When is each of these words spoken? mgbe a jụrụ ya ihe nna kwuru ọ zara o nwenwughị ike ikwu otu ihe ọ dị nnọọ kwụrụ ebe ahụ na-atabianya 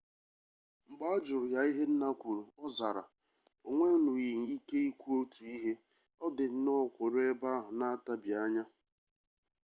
mgbe 0.87 1.05
a 1.15 1.17
jụrụ 1.25 1.45
ya 1.53 1.61
ihe 1.69 1.83
nna 1.91 2.07
kwuru 2.19 2.43
ọ 2.63 2.65
zara 2.77 3.03
o 3.67 3.69
nwenwughị 3.75 4.29
ike 4.55 4.77
ikwu 4.89 5.09
otu 5.21 5.41
ihe 5.55 5.71
ọ 6.25 6.27
dị 6.35 6.45
nnọọ 6.55 6.83
kwụrụ 6.95 7.19
ebe 7.31 7.47
ahụ 7.57 7.69
na-atabianya 7.79 8.63